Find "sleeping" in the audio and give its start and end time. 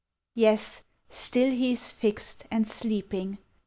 2.67-3.37